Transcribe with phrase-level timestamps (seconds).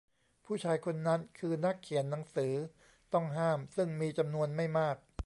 [0.45, 2.53] ผู้ชายคนนั้นคือนักเขียนหนังสือ
[3.13, 4.97] ต้องห้ามซึ่งมีจำนวนไม่มาก